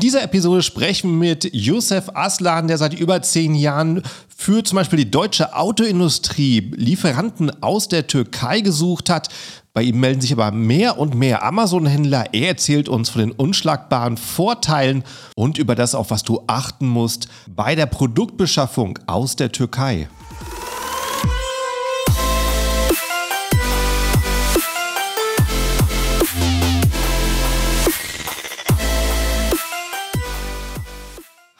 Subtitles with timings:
[0.00, 4.02] In dieser Episode sprechen wir mit Youssef Aslan, der seit über zehn Jahren
[4.34, 9.28] für zum Beispiel die deutsche Autoindustrie Lieferanten aus der Türkei gesucht hat.
[9.74, 12.32] Bei ihm melden sich aber mehr und mehr Amazon-Händler.
[12.32, 15.04] Er erzählt uns von den unschlagbaren Vorteilen
[15.36, 20.08] und über das, auf was du achten musst bei der Produktbeschaffung aus der Türkei.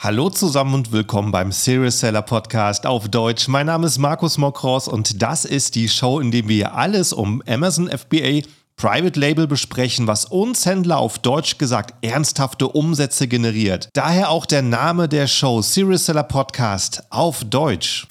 [0.02, 3.48] Hallo zusammen und willkommen beim Serious Seller Podcast auf Deutsch.
[3.48, 7.42] Mein Name ist Markus Mokros und das ist die Show, in der wir alles um
[7.46, 8.40] Amazon FBA
[8.76, 13.90] Private Label besprechen, was uns Händler auf Deutsch gesagt ernsthafte Umsätze generiert.
[13.92, 18.06] Daher auch der Name der Show Serious Seller Podcast auf Deutsch.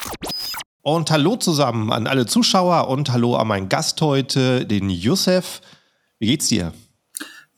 [0.84, 5.60] Und hallo zusammen an alle Zuschauer und hallo an meinen Gast heute, den Youssef.
[6.20, 6.72] Wie geht's dir?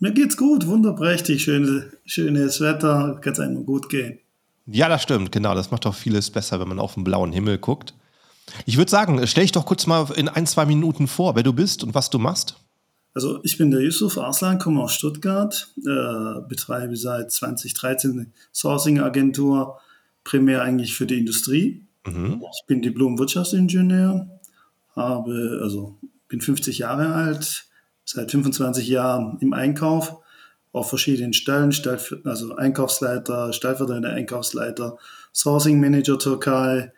[0.03, 4.17] Mir geht's gut, wunderprächtig, schönes, schönes Wetter, kann es einem gut gehen.
[4.65, 5.55] Ja, das stimmt, genau.
[5.55, 7.93] Das macht doch vieles besser, wenn man auf den blauen Himmel guckt.
[8.65, 11.53] Ich würde sagen, stell dich doch kurz mal in ein, zwei Minuten vor, wer du
[11.53, 12.55] bist und was du machst.
[13.13, 19.79] Also ich bin der Yusuf Arslan, komme aus Stuttgart, äh, betreibe seit 2013 eine Sourcing-Agentur,
[20.23, 21.85] primär eigentlich für die Industrie.
[22.05, 22.41] Mhm.
[22.53, 24.39] Ich bin Diplom-Wirtschaftsingenieur,
[24.95, 25.97] habe, also
[26.29, 27.65] bin 50 Jahre alt,
[28.05, 30.20] seit 25 Jahren im Einkauf
[30.73, 31.73] auf verschiedenen Stellen,
[32.23, 34.97] also Einkaufsleiter, stellvertretender Einkaufsleiter,
[35.33, 36.91] Sourcing Manager Türkei,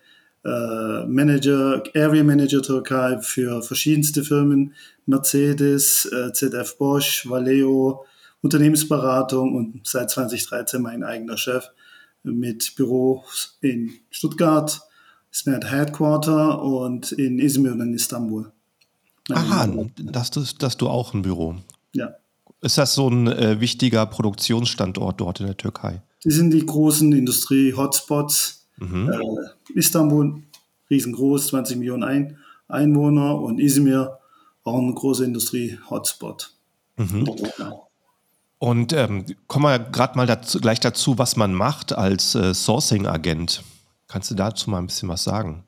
[0.46, 4.74] äh, Manager, Area Manager Türkei für verschiedenste Firmen,
[5.06, 8.06] Mercedes, äh, ZF Bosch, Valeo,
[8.42, 11.70] Unternehmensberatung und seit 2013 mein eigener Chef
[12.24, 13.24] mit Büro
[13.62, 14.82] in Stuttgart,
[15.32, 18.52] Smart Headquarter und in Izmir und in Istanbul.
[19.32, 21.56] Aha, dass du, dass du auch ein Büro.
[21.94, 22.16] Ja.
[22.64, 26.02] Ist das so ein äh, wichtiger Produktionsstandort dort in der Türkei?
[26.24, 28.70] Die sind die großen Industrie-Hotspots.
[28.78, 29.12] Mhm.
[29.12, 30.42] Äh, Istanbul,
[30.90, 32.38] riesengroß, 20 Millionen Ein
[32.70, 34.18] Einwohner und Izmir,
[34.64, 36.54] auch ein großer Industrie-Hotspot.
[36.96, 37.28] Mhm.
[38.60, 43.62] Und ähm, kommen wir gerade mal dazu, gleich dazu, was man macht als äh, Sourcing-Agent.
[44.08, 45.66] Kannst du dazu mal ein bisschen was sagen?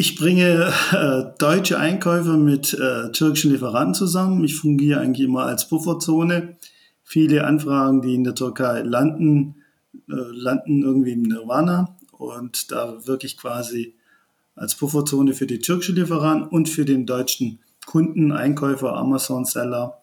[0.00, 4.42] Ich bringe äh, deutsche Einkäufer mit äh, türkischen Lieferanten zusammen.
[4.44, 6.56] Ich fungiere eigentlich immer als Pufferzone.
[7.04, 9.56] Viele Anfragen, die in der Türkei landen,
[10.08, 13.94] äh, landen irgendwie im Nirvana und da wirklich quasi
[14.54, 20.00] als Pufferzone für die türkischen Lieferanten und für den deutschen Kunden, Einkäufer, Amazon-Seller.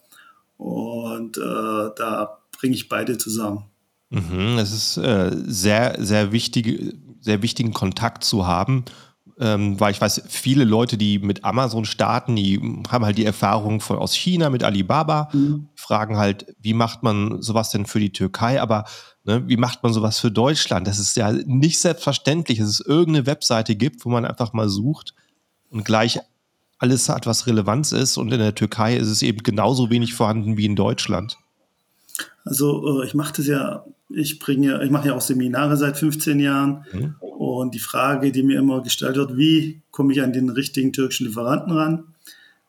[0.58, 3.64] Und äh, da bringe ich beide zusammen.
[4.12, 8.85] Mhm, es ist äh, sehr, sehr wichtig, sehr wichtigen Kontakt zu haben
[9.39, 12.59] ähm, weil ich weiß, viele Leute, die mit Amazon starten, die
[12.89, 15.69] haben halt die Erfahrung von aus China mit Alibaba, mhm.
[15.75, 18.85] fragen halt, wie macht man sowas denn für die Türkei, aber
[19.25, 20.87] ne, wie macht man sowas für Deutschland?
[20.87, 25.13] Das ist ja nicht selbstverständlich, dass es irgendeine Webseite gibt, wo man einfach mal sucht
[25.69, 26.19] und gleich
[26.79, 30.57] alles hat, was Relevanz ist und in der Türkei ist es eben genauso wenig vorhanden
[30.57, 31.37] wie in Deutschland.
[32.47, 36.40] Also äh, ich mache das ja, ich bringe, ich mache ja auch Seminare seit 15
[36.40, 37.16] Jahren mhm.
[37.19, 41.28] und die Frage, die mir immer gestellt wird, wie komme ich an den richtigen türkischen
[41.28, 42.03] Lieferanten ran?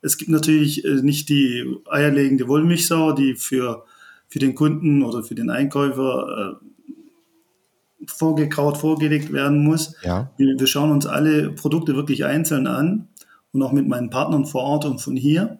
[0.02, 3.84] Es gibt natürlich äh, nicht die eierlegende Wollmilchsau, die für,
[4.28, 9.94] für den Kunden oder für den Einkäufer äh, vorgekaut, vorgelegt werden muss.
[10.02, 10.30] Ja.
[10.36, 13.08] Wir, wir schauen uns alle Produkte wirklich einzeln an
[13.52, 15.58] und auch mit meinen Partnern vor Ort und von hier,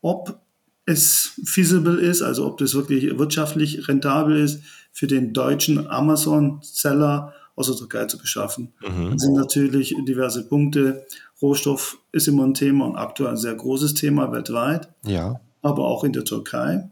[0.00, 0.40] ob
[0.86, 7.66] es feasible ist, also ob das wirklich wirtschaftlich rentabel ist, für den deutschen Amazon-Seller aus
[7.66, 8.72] der Türkei zu beschaffen.
[8.80, 9.12] Mhm.
[9.12, 11.04] Das sind natürlich diverse Punkte.
[11.42, 15.40] Rohstoff ist immer ein Thema und aktuell ein sehr großes Thema weltweit, ja.
[15.60, 16.88] aber auch in der Türkei.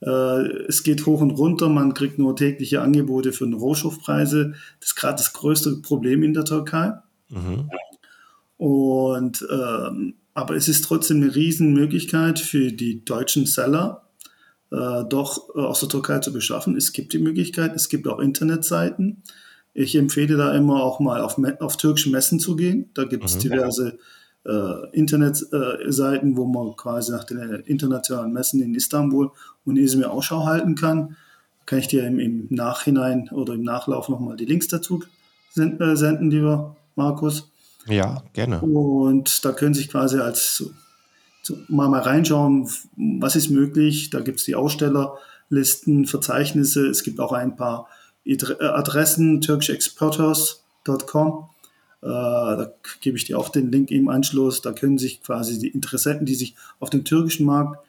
[0.00, 4.54] Äh, es geht hoch und runter, man kriegt nur tägliche Angebote für Rohstoffpreise.
[4.80, 6.94] Das ist gerade das größte Problem in der Türkei.
[7.28, 7.70] Mhm.
[8.56, 14.04] Und ähm, aber es ist trotzdem eine Riesenmöglichkeit für die deutschen Seller,
[14.70, 16.76] äh, doch äh, aus der Türkei zu beschaffen.
[16.76, 19.24] Es gibt die Möglichkeit, es gibt auch Internetseiten.
[19.74, 22.88] Ich empfehle da immer auch mal auf, auf türkische Messen zu gehen.
[22.94, 23.40] Da gibt es mhm.
[23.40, 23.98] diverse
[24.46, 29.32] äh, Internetseiten, wo man quasi nach den internationalen Messen in Istanbul
[29.64, 31.16] und Izmir Ausschau halten kann.
[31.66, 35.02] Kann ich dir im, im Nachhinein oder im Nachlauf nochmal die Links dazu
[35.56, 37.50] äh, senden, lieber Markus.
[37.88, 38.60] Ja, gerne.
[38.60, 40.64] Und da können Sie sich quasi als
[41.68, 44.10] mal, mal reinschauen, was ist möglich.
[44.10, 46.86] Da gibt es die Ausstellerlisten, Verzeichnisse.
[46.86, 47.88] Es gibt auch ein paar
[48.24, 51.48] äh, Adressen, turkishexporters.com.
[52.00, 54.62] Äh, da gebe ich dir auch den Link im Anschluss.
[54.62, 57.84] Da können sich quasi die Interessenten, die sich auf dem türkischen Markt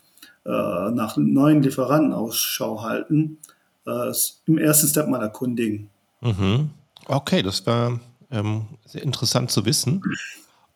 [0.45, 3.37] äh, nach neuen Lieferanten Ausschau halten,
[3.85, 4.11] äh,
[4.47, 5.89] im ersten Step mal erkundigen.
[6.21, 6.69] Mhm.
[7.05, 7.99] Okay, das war
[8.31, 10.01] ähm, sehr interessant zu wissen.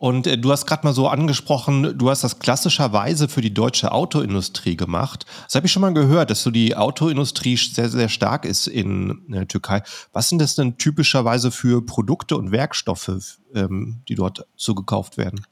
[0.04, 3.94] Und äh, du hast gerade mal so angesprochen, du hast das klassischerweise für die deutsche
[3.94, 5.26] Autoindustrie gemacht.
[5.46, 9.22] Das habe ich schon mal gehört, dass so die Autoindustrie sehr, sehr stark ist in
[9.30, 9.82] der Türkei.
[10.12, 15.46] Was sind das denn typischerweise für Produkte und Werkstoffe, ähm, die dort zugekauft werden?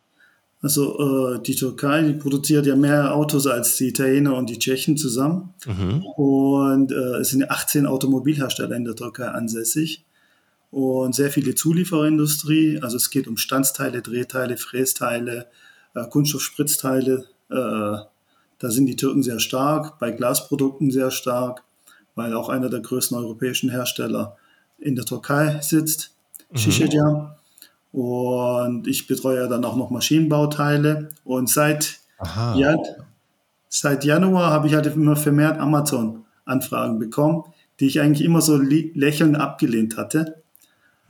[0.61, 4.97] Also äh, die Türkei, die produziert ja mehr Autos als die Italiener und die Tschechen
[4.97, 5.53] zusammen.
[5.65, 6.03] Mhm.
[6.03, 10.03] Und äh, es sind 18 Automobilhersteller in der Türkei ansässig
[10.71, 12.79] und sehr viele Zulieferindustrie.
[12.81, 15.47] Also es geht um Standsteile, Drehteile, Frästeile,
[15.93, 17.25] äh, Kunststoffspritzteile.
[17.49, 17.55] Äh,
[18.59, 21.63] da sind die Türken sehr stark, bei Glasprodukten sehr stark,
[22.15, 24.37] weil auch einer der größten europäischen Hersteller
[24.79, 26.11] in der Türkei sitzt,
[26.51, 26.57] mhm.
[26.57, 27.31] Şişecam.
[27.91, 31.09] Und ich betreue dann auch noch Maschinenbauteile.
[31.25, 31.99] Und seit,
[32.55, 32.79] Jan
[33.67, 37.43] seit Januar habe ich halt immer vermehrt Amazon-Anfragen bekommen,
[37.79, 40.40] die ich eigentlich immer so lächelnd abgelehnt hatte.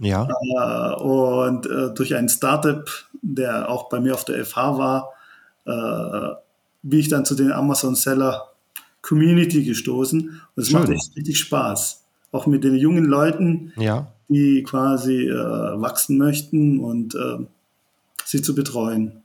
[0.02, 0.28] Ja.
[0.28, 2.90] Äh, und äh, durch einen Startup,
[3.22, 5.10] der auch bei mir auf der FH war,
[5.66, 6.36] äh,
[6.82, 8.50] bin ich dann zu den Amazon Seller
[9.04, 10.42] Community gestoßen.
[10.56, 12.04] Und es macht echt richtig Spaß.
[12.32, 17.18] Auch mit den jungen Leuten, ja die quasi wachsen möchten und
[18.24, 19.21] sie zu betreuen.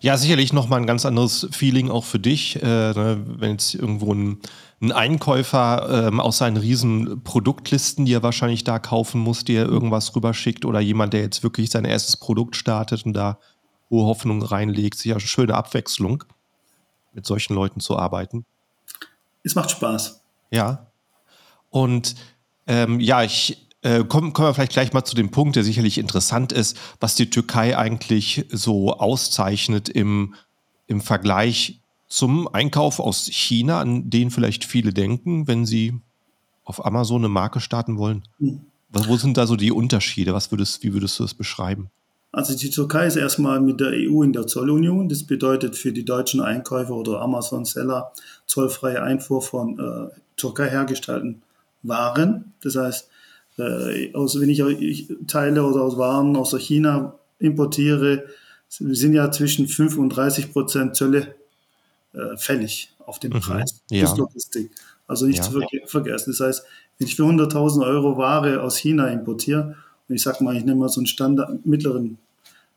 [0.00, 4.12] Ja, sicherlich nochmal ein ganz anderes Feeling auch für dich, äh, ne, wenn jetzt irgendwo
[4.12, 4.40] ein,
[4.80, 10.14] ein Einkäufer ähm, aus seinen riesen Produktlisten, die er wahrscheinlich da kaufen muss, dir irgendwas
[10.14, 13.38] rüberschickt oder jemand, der jetzt wirklich sein erstes Produkt startet und da
[13.90, 14.98] hohe Hoffnungen reinlegt.
[14.98, 16.24] Sicher eine schöne Abwechslung,
[17.12, 18.44] mit solchen Leuten zu arbeiten.
[19.42, 20.20] Es macht Spaß.
[20.50, 20.86] Ja.
[21.70, 22.16] Und
[22.66, 25.98] ähm, ja, ich äh, kommen, kommen wir vielleicht gleich mal zu dem Punkt, der sicherlich
[25.98, 30.34] interessant ist, was die Türkei eigentlich so auszeichnet im,
[30.88, 36.00] im Vergleich zum Einkauf aus China, an den vielleicht viele denken, wenn sie
[36.64, 38.24] auf Amazon eine Marke starten wollen.
[38.40, 38.62] Mhm.
[38.90, 40.34] Wo sind da so die Unterschiede?
[40.34, 41.90] Was würdest, wie würdest du das beschreiben?
[42.32, 45.08] Also die Türkei ist erstmal mit der EU in der Zollunion.
[45.08, 48.12] Das bedeutet für die deutschen Einkäufer oder Amazon-Seller
[48.46, 51.42] zollfreie Einfuhr von äh, Türkei hergestellten
[51.82, 52.52] Waren.
[52.62, 53.10] Das heißt,
[53.58, 58.24] äh, aus, wenn ich, ich Teile oder aus Waren aus China importiere,
[58.68, 61.34] sind ja zwischen 5 und 30 Prozent Zölle
[62.12, 63.40] äh, fällig auf den mhm.
[63.40, 63.80] Preis.
[63.90, 64.02] Ja.
[64.02, 64.70] Das Logistik.
[65.06, 65.44] Also nicht ja.
[65.44, 66.32] zu ver vergessen.
[66.32, 66.64] Das heißt,
[66.98, 69.76] wenn ich für 100.000 Euro Ware aus China importiere,
[70.08, 72.18] und ich sage mal, ich nehme mal so einen Standard, mittleren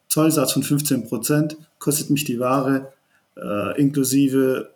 [0.08, 2.92] Zollsatz von 15 Prozent, kostet mich die Ware
[3.38, 4.70] äh, inklusive,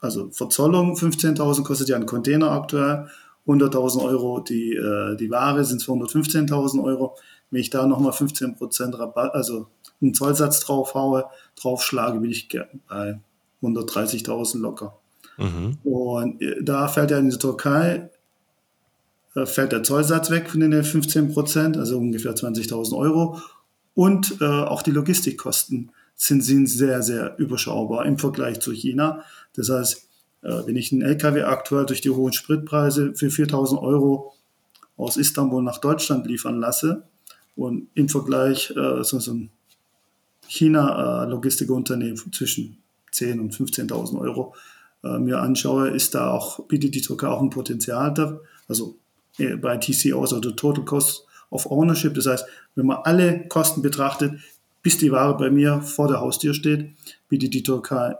[0.00, 3.08] also Verzollung 15.000 kostet ja ein Container aktuell
[3.46, 7.16] 100.000 Euro die, äh, die Ware, sind es 115.000 Euro.
[7.50, 9.68] Wenn ich da nochmal 15% Rabatt, also
[10.00, 11.26] einen Zollsatz drauf haue,
[11.56, 12.48] draufschlage, bin ich
[12.88, 13.20] bei
[13.62, 14.98] 130.000 locker.
[15.36, 15.78] Mhm.
[15.84, 18.10] Und äh, da fällt ja in der Türkei,
[19.34, 23.40] äh, fällt der Zollsatz weg von den 15%, also ungefähr 20.000 Euro.
[23.94, 29.24] Und äh, auch die Logistikkosten sind, sind sehr, sehr überschaubar im Vergleich zu China.
[29.54, 30.08] Das heißt,
[30.44, 34.34] wenn ich einen LKW aktuell durch die hohen Spritpreise für 4000 Euro
[34.96, 37.04] aus Istanbul nach Deutschland liefern lasse
[37.56, 39.50] und im Vergleich äh, so, so ein
[40.46, 42.78] China-Logistikunternehmen äh, zwischen
[43.12, 44.54] 10.000 und 15.000 Euro
[45.02, 48.96] äh, mir anschaue, ist da auch, bietet die Türkei auch ein Potenzial, da, also
[49.38, 52.14] äh, bei TCOs oder Total Cost of Ownership.
[52.14, 54.40] Das heißt, wenn man alle Kosten betrachtet,
[54.82, 56.90] bis die Ware bei mir vor der Haustür steht,
[57.28, 58.16] bietet die Türkei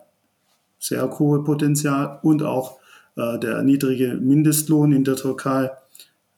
[0.85, 2.79] sehr hohe Potenzial und auch
[3.17, 5.71] äh, der niedrige Mindestlohn in der Türkei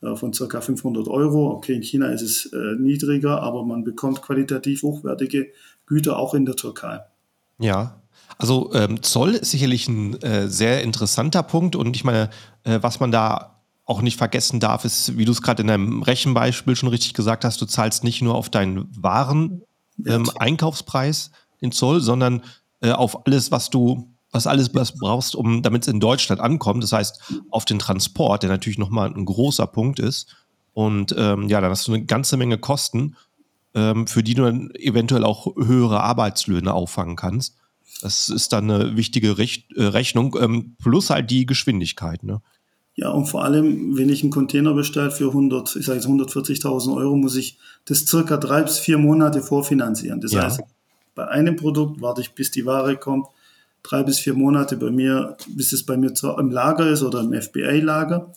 [0.02, 0.60] äh, von ca.
[0.60, 1.50] 500 Euro.
[1.50, 5.48] Okay, in China ist es äh, niedriger, aber man bekommt qualitativ hochwertige
[5.86, 7.00] Güter auch in der Türkei.
[7.58, 8.00] Ja,
[8.38, 12.30] also ähm, Zoll ist sicherlich ein äh, sehr interessanter Punkt und ich meine,
[12.62, 16.02] äh, was man da auch nicht vergessen darf, ist, wie du es gerade in deinem
[16.02, 19.62] Rechenbeispiel schon richtig gesagt hast, du zahlst nicht nur auf deinen Waren
[20.04, 21.30] ähm, Einkaufspreis
[21.62, 22.42] den Zoll, sondern
[22.80, 26.82] äh, auf alles, was du was alles was brauchst, um damit es in Deutschland ankommt.
[26.82, 30.36] Das heißt, auf den Transport, der natürlich nochmal ein großer Punkt ist.
[30.72, 33.16] Und ähm, ja, dann hast du eine ganze Menge Kosten,
[33.74, 37.56] ähm, für die du dann eventuell auch höhere Arbeitslöhne auffangen kannst.
[38.02, 42.22] Das ist dann eine wichtige Rech äh, Rechnung, ähm, plus halt die Geschwindigkeit.
[42.22, 42.42] Ne?
[42.94, 46.94] Ja, und vor allem, wenn ich einen Container bestelle für 100, ich sage jetzt 140.000
[46.94, 50.20] Euro, muss ich das circa drei bis vier Monate vorfinanzieren.
[50.20, 50.42] Das ja.
[50.42, 50.60] heißt,
[51.14, 53.28] bei einem Produkt warte ich, bis die Ware kommt
[53.88, 57.32] drei bis vier Monate bei mir, bis es bei mir im Lager ist oder im
[57.32, 58.32] FBA-Lager.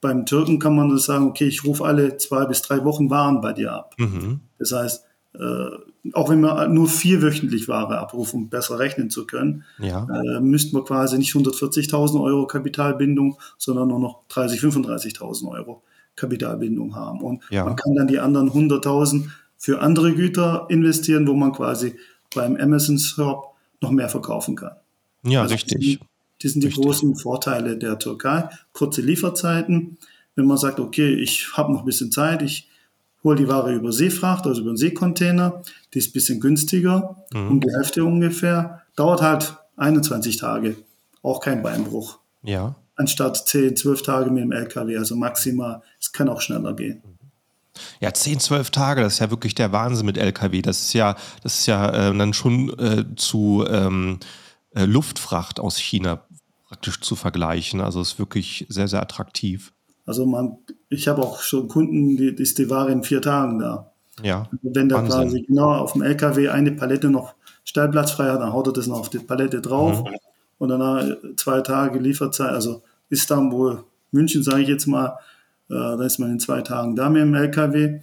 [0.00, 3.52] Beim Türken kann man sagen, okay, ich rufe alle zwei bis drei Wochen Waren bei
[3.52, 3.94] dir ab.
[3.98, 4.40] Mhm.
[4.58, 9.26] Das heißt, äh, auch wenn wir nur vier wöchentlich Ware abrufen, um besser rechnen zu
[9.26, 10.06] können, ja.
[10.08, 15.82] äh, müssten wir quasi nicht 140.000 Euro Kapitalbindung, sondern nur noch 30.000, 35.000 Euro
[16.16, 17.20] Kapitalbindung haben.
[17.20, 17.64] Und ja.
[17.64, 21.96] man kann dann die anderen 100.000 für andere Güter investieren, wo man quasi
[22.34, 24.72] beim Amazon Shop noch mehr verkaufen kann.
[25.22, 25.78] Ja, also richtig.
[25.78, 25.98] Die,
[26.42, 26.84] die sind die richtig.
[26.84, 28.48] großen Vorteile der Türkei.
[28.72, 29.98] Kurze Lieferzeiten.
[30.34, 32.68] Wenn man sagt, okay, ich habe noch ein bisschen Zeit, ich
[33.24, 37.50] hole die Ware über Seefracht, also über einen Seekontainer, die ist ein bisschen günstiger, mhm.
[37.50, 40.76] um die Hälfte ungefähr, dauert halt 21 Tage,
[41.22, 42.18] auch kein Beinbruch.
[42.42, 42.76] Ja.
[42.94, 47.02] Anstatt 10, 12 Tage mit dem LKW, also maximal, es kann auch schneller gehen.
[48.00, 50.62] Ja, 10, 12 Tage, das ist ja wirklich der Wahnsinn mit LKW.
[50.62, 54.18] Das ist ja, das ist ja äh, dann schon äh, zu ähm,
[54.74, 56.24] äh, Luftfracht aus China
[56.68, 57.80] praktisch zu vergleichen.
[57.80, 59.72] Also ist wirklich sehr, sehr attraktiv.
[60.06, 60.58] Also man,
[60.88, 63.92] ich habe auch schon Kunden, die, die ist die Ware in vier Tagen da.
[64.22, 64.48] Ja.
[64.50, 67.34] Also wenn der quasi genau auf dem LKW eine Palette noch
[67.64, 70.16] Stellplatz frei hat, dann haut er das noch auf die Palette drauf mhm.
[70.58, 71.04] und danach
[71.36, 75.18] zwei Tage Lieferzeit, also Istanbul, München sage ich jetzt mal,
[75.68, 78.00] äh, da ist man in zwei Tagen da mit dem LKW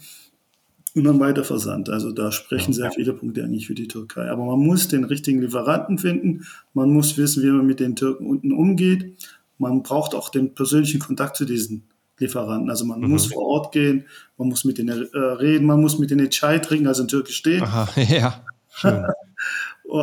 [0.96, 1.90] und dann weiter versandt.
[1.90, 4.30] Also da sprechen sehr viele Punkte eigentlich für die Türkei.
[4.30, 8.26] Aber man muss den richtigen Lieferanten finden, man muss wissen, wie man mit den Türken
[8.26, 9.14] unten umgeht.
[9.58, 11.84] Man braucht auch den persönlichen Kontakt zu diesen
[12.18, 12.70] Lieferanten.
[12.70, 13.10] Also man mhm.
[13.10, 14.06] muss vor Ort gehen,
[14.38, 17.38] man muss mit denen äh, reden, man muss mit denen Chai trinken, also in Türkisch
[17.38, 17.64] stehen.
[17.64, 18.44] Aha, ja.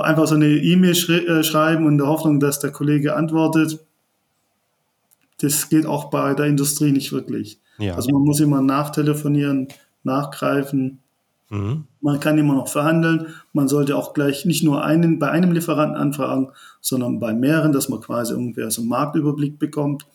[0.03, 3.81] Einfach so eine E-Mail schri äh, schreiben und in der Hoffnung, dass der Kollege antwortet.
[5.41, 7.59] Das geht auch bei der Industrie nicht wirklich.
[7.79, 7.97] Ja.
[7.97, 9.69] Also man muss immer nachtelefonieren,
[10.05, 11.01] nachgreifen.
[11.51, 11.85] Mhm.
[12.01, 13.29] Man kann immer noch verhandeln.
[13.53, 16.49] Man sollte auch gleich nicht nur einen bei einem Lieferanten anfragen,
[16.81, 20.07] sondern bei mehreren, dass man quasi ungefähr so einen Marktüberblick bekommt.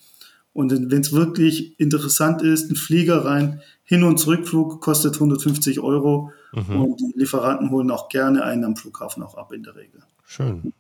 [0.54, 6.32] Und wenn es wirklich interessant ist, ein Flieger rein, Hin- und Zurückflug kostet 150 Euro
[6.52, 6.82] mhm.
[6.82, 10.02] und die Lieferanten holen auch gerne einen am Flughafen auch ab in der Regel.
[10.26, 10.74] Schön.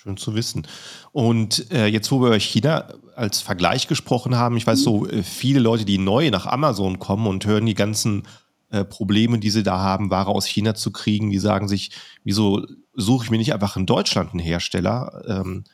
[0.00, 0.64] Schön zu wissen.
[1.10, 5.24] Und äh, jetzt, wo wir über China als Vergleich gesprochen haben, ich weiß so, äh,
[5.24, 8.22] viele Leute, die neu nach Amazon kommen und hören die ganzen
[8.70, 11.90] äh, Probleme, die sie da haben, Ware aus China zu kriegen, die sagen sich,
[12.22, 12.64] wieso
[12.94, 15.24] suche ich mir nicht einfach in Deutschland einen Hersteller?
[15.26, 15.64] Ähm,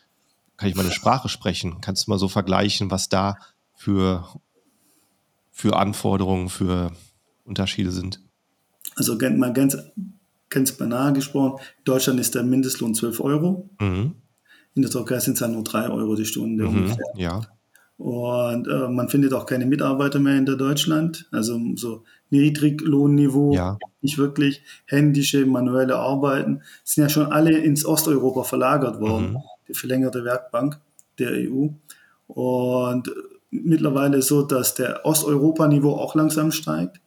[0.56, 1.82] kann ich meine Sprache sprechen?
[1.82, 3.36] Kannst du mal so vergleichen, was da
[3.74, 4.26] für,
[5.50, 6.92] für Anforderungen, für
[7.44, 8.22] Unterschiede sind?
[8.96, 9.76] Also mal ganz,
[10.50, 13.70] ganz banal gesprochen, in Deutschland ist der Mindestlohn 12 Euro.
[13.80, 14.12] Mhm.
[14.74, 17.04] In der Türkei sind es halt nur 3 Euro die Stunde mhm, ungefähr.
[17.16, 17.40] Ja.
[17.96, 21.28] Und äh, man findet auch keine Mitarbeiter mehr in der Deutschland.
[21.30, 23.78] Also so Niedriglohnniveau, ja.
[24.00, 29.34] nicht wirklich händische, manuelle Arbeiten, sind ja schon alle ins Osteuropa verlagert worden.
[29.34, 30.78] Mhm die verlängerte Werkbank
[31.18, 31.68] der EU.
[32.26, 33.10] Und
[33.50, 37.00] mittlerweile ist so, dass der Osteuropa-Niveau auch langsam steigt.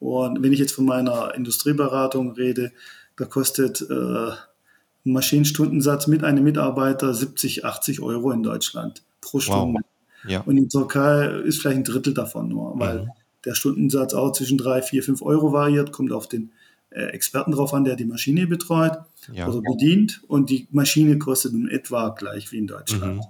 [0.00, 2.72] Und wenn ich jetzt von meiner Industrieberatung rede,
[3.16, 4.30] da kostet äh,
[5.04, 9.80] ein Maschinenstundensatz mit einem Mitarbeiter 70, 80 Euro in Deutschland pro Stunde.
[9.80, 10.30] Wow.
[10.30, 10.40] Ja.
[10.40, 13.08] Und in Türkei ist vielleicht ein Drittel davon nur, weil mhm.
[13.44, 16.52] der Stundensatz auch zwischen 3, 4, 5 Euro variiert, kommt auf den
[16.90, 18.98] äh, Experten drauf an, der die Maschine betreut
[19.32, 19.48] ja.
[19.48, 20.22] oder bedient.
[20.26, 23.22] Und die Maschine kostet in etwa gleich wie in Deutschland.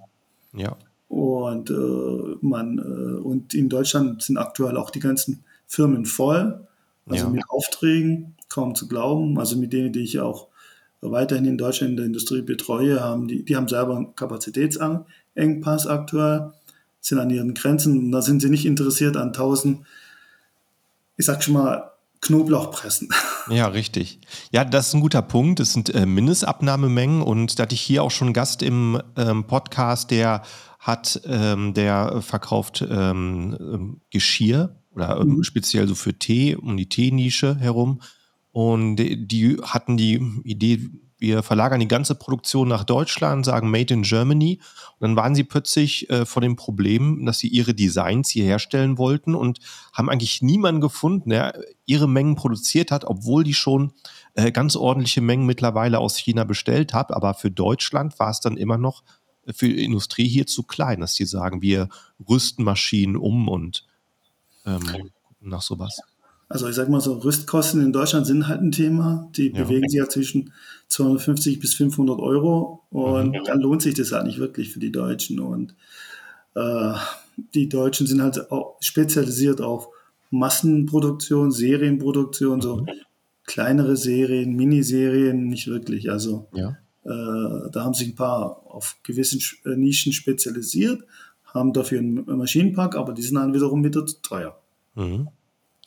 [0.52, 0.60] Mhm.
[0.60, 0.76] Ja.
[1.08, 6.66] Und, äh, man, äh, und in Deutschland sind aktuell auch die ganzen Firmen voll,
[7.06, 7.30] also ja.
[7.30, 9.38] mit Aufträgen, kaum zu glauben.
[9.38, 10.48] Also mit denen, die ich auch
[11.00, 16.52] weiterhin in Deutschland in der Industrie betreue, haben die, die haben selber einen Kapazitätsengpass aktuell,
[17.00, 17.98] sind an ihren Grenzen.
[17.98, 19.86] Und da sind sie nicht interessiert an tausend,
[21.16, 23.08] ich sag schon mal, Knoblauch pressen.
[23.50, 24.20] Ja, richtig.
[24.50, 25.58] Ja, das ist ein guter Punkt.
[25.58, 29.44] Das sind äh, Mindestabnahmemengen und da hatte ich hier auch schon einen Gast im ähm,
[29.44, 30.42] Podcast, der
[30.78, 35.42] hat, ähm, der verkauft ähm, ähm Geschirr oder mhm.
[35.44, 38.00] speziell so für Tee, um die Teenische herum.
[38.52, 44.02] Und die hatten die Idee, wir verlagern die ganze Produktion nach Deutschland, sagen Made in
[44.02, 44.60] Germany.
[44.98, 48.98] Und dann waren sie plötzlich äh, vor dem Problem, dass sie ihre Designs hier herstellen
[48.98, 49.58] wollten und
[49.92, 53.92] haben eigentlich niemanden gefunden, der ihre Mengen produziert hat, obwohl die schon
[54.34, 57.12] äh, ganz ordentliche Mengen mittlerweile aus China bestellt hat.
[57.12, 59.02] Aber für Deutschland war es dann immer noch
[59.46, 61.88] äh, für die Industrie hier zu klein, dass sie sagen, wir
[62.28, 63.87] rüsten Maschinen um und
[64.68, 65.10] ähm,
[65.40, 66.00] nach sowas.
[66.48, 69.28] Also ich sage mal so, Rüstkosten in Deutschland sind halt ein Thema.
[69.36, 69.62] Die ja.
[69.62, 70.52] bewegen sich ja zwischen
[70.88, 73.44] 250 bis 500 Euro und mhm.
[73.44, 75.40] dann lohnt sich das halt nicht wirklich für die Deutschen.
[75.40, 75.74] Und
[76.54, 76.94] äh,
[77.54, 79.88] die Deutschen sind halt auch spezialisiert auf
[80.30, 82.88] Massenproduktion, Serienproduktion, so mhm.
[83.44, 86.10] kleinere Serien, Miniserien nicht wirklich.
[86.10, 86.70] Also ja.
[87.04, 91.02] äh, da haben sich ein paar auf gewissen äh, Nischen spezialisiert,
[91.58, 94.58] haben dafür einen Maschinenpark, aber die sind dann wiederum wieder zu teuer.
[94.94, 95.28] Mhm.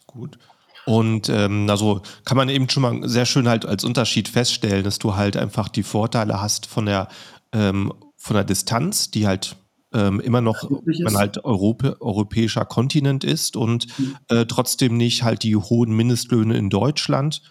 [0.07, 0.37] Gut.
[0.85, 4.99] Und ähm, also kann man eben schon mal sehr schön halt als Unterschied feststellen, dass
[4.99, 7.07] du halt einfach die Vorteile hast von der,
[7.51, 9.55] ähm, von der Distanz, die halt
[9.93, 14.15] ähm, immer noch man halt Europä europäischer Kontinent ist und mhm.
[14.29, 17.41] äh, trotzdem nicht halt die hohen Mindestlöhne in Deutschland.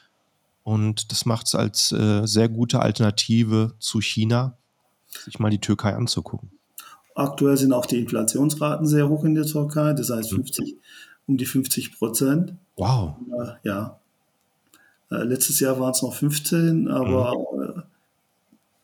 [0.63, 4.59] Und das macht es als äh, sehr gute Alternative zu China,
[5.07, 6.60] sich mal die Türkei anzugucken.
[7.21, 10.79] Aktuell sind auch die Inflationsraten sehr hoch in der Türkei, das heißt 50, mhm.
[11.27, 12.55] um die 50 Prozent.
[12.77, 13.17] Wow.
[13.29, 14.01] Äh, ja.
[15.11, 17.35] Äh, letztes Jahr waren es noch 15, aber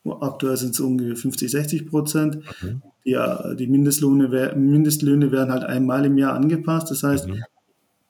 [0.05, 0.11] mhm.
[0.11, 2.43] äh, aktuell sind es ungefähr 50, 60 Prozent.
[2.61, 2.83] Mhm.
[3.05, 6.91] Ja, die Mindestlöhne, Mindestlöhne werden halt einmal im Jahr angepasst.
[6.91, 7.43] Das heißt, mhm.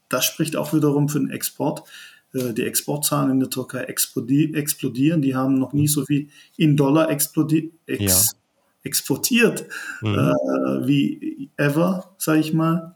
[0.09, 1.85] das spricht auch wiederum für den Export.
[2.33, 5.23] Die Exportzahlen in der Türkei explodieren.
[5.23, 7.73] Die haben noch nie so viel in Dollar explodiert.
[7.87, 8.39] Ex ja
[8.87, 9.67] exportiert
[10.01, 10.15] mhm.
[10.15, 12.95] äh, wie ever, sage ich mal.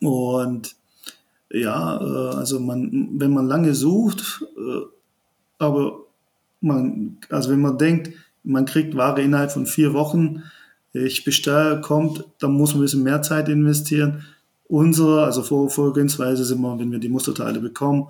[0.00, 0.74] Und
[1.50, 4.86] ja, äh, also man, wenn man lange sucht, äh,
[5.58, 6.00] aber
[6.60, 8.12] man, also wenn man denkt,
[8.42, 10.42] man kriegt Ware innerhalb von vier Wochen,
[10.92, 14.24] ich bestelle, kommt, dann muss man ein bisschen mehr Zeit investieren.
[14.68, 18.08] Unsere, also Vor Vorgehensweise sind wir, wenn wir die Musterteile bekommen,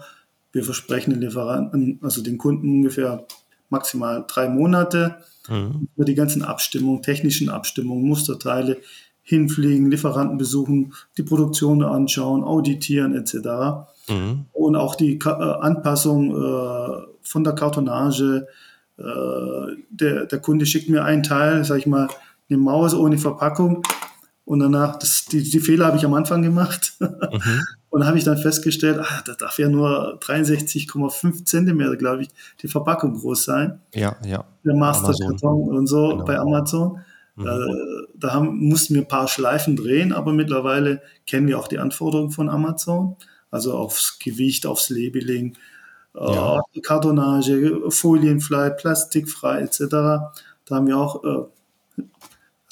[0.52, 3.26] wir versprechen den Lieferanten, also den Kunden ungefähr
[3.70, 5.16] maximal drei Monate.
[5.48, 5.88] Mhm.
[5.94, 8.78] Über die ganzen Abstimmungen, technischen Abstimmungen, Musterteile
[9.22, 13.88] hinfliegen, Lieferanten besuchen, die Produktion anschauen, auditieren etc.
[14.08, 14.46] Mhm.
[14.52, 18.46] Und auch die Ka äh, Anpassung äh, von der Kartonage.
[18.98, 19.02] Äh,
[19.90, 22.08] der, der Kunde schickt mir einen Teil, sag ich mal,
[22.48, 23.82] eine Maus ohne Verpackung.
[24.46, 26.94] Und danach, das, die, die Fehler habe ich am Anfang gemacht.
[27.00, 27.64] Mhm.
[27.90, 32.28] Und habe ich dann festgestellt, ach, das darf ja nur 63,5 Zentimeter, glaube ich,
[32.60, 33.80] die Verpackung groß sein.
[33.94, 34.44] Ja, ja.
[34.64, 36.24] Der Masterkarton und so genau.
[36.24, 37.00] bei Amazon.
[37.36, 37.46] Mhm.
[37.46, 41.78] Äh, da haben, mussten wir ein paar Schleifen drehen, aber mittlerweile kennen wir auch die
[41.78, 43.16] Anforderungen von Amazon.
[43.50, 45.56] Also aufs Gewicht, aufs Labeling,
[46.14, 46.60] äh, ja.
[46.74, 49.80] äh, Kartonage, folienfrei, plastikfrei etc.
[49.80, 50.30] Da
[50.70, 52.02] haben wir auch äh,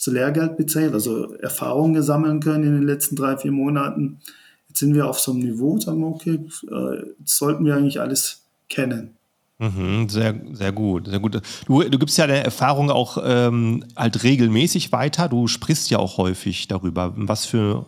[0.09, 4.21] also Lehrgeld bezahlt, also Erfahrungen sammeln können in den letzten drei, vier Monaten
[4.75, 8.43] Jetzt sind wir auf so einem Niveau, sagen wir, okay, äh, sollten wir eigentlich alles
[8.69, 9.11] kennen.
[9.61, 11.41] Mhm, sehr, sehr gut, sehr gut.
[11.69, 15.29] Du, du gibst ja deine Erfahrung auch ähm, halt regelmäßig weiter.
[15.29, 17.13] Du sprichst ja auch häufig darüber.
[17.15, 17.87] Was für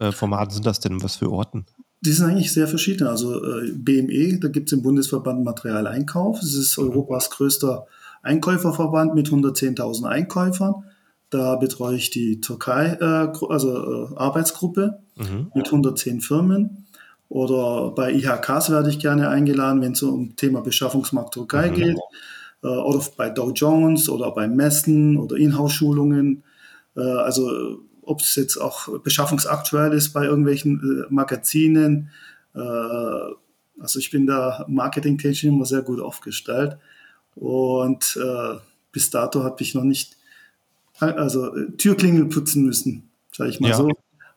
[0.00, 1.00] äh, Formate sind das denn?
[1.00, 1.64] Was für Orten?
[2.00, 3.06] Die sind eigentlich sehr verschieden.
[3.06, 6.40] Also äh, BME, da gibt es im Bundesverband Materialeinkauf.
[6.40, 7.86] Das ist Europas größter
[8.24, 10.82] Einkäuferverband mit 110.000 Einkäufern.
[11.36, 15.52] Da betreue ich die Türkei, äh, also äh, Arbeitsgruppe mhm.
[15.54, 16.86] mit 110 Firmen.
[17.28, 21.74] Oder bei IHKs werde ich gerne eingeladen, wenn es um Thema Beschaffungsmarkt Türkei mhm.
[21.74, 21.98] geht.
[22.62, 26.42] Äh, oder bei Dow Jones oder bei Messen oder Inhouse-Schulungen.
[26.96, 32.08] Äh, also ob es jetzt auch beschaffungsaktuell ist bei irgendwelchen äh, Magazinen.
[32.54, 36.78] Äh, also ich bin da marketingtechnisch immer sehr gut aufgestellt.
[37.34, 38.18] Und
[38.90, 40.15] bis dato habe ich noch nicht
[40.98, 43.76] also äh, Türklingel putzen müssen, sage ich mal ja.
[43.76, 43.90] so.